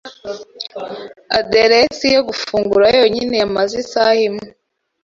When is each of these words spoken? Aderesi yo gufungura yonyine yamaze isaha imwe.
Aderesi 1.37 2.07
yo 2.15 2.21
gufungura 2.27 2.85
yonyine 2.99 3.33
yamaze 3.41 3.73
isaha 3.83 4.15
imwe. 4.27 4.47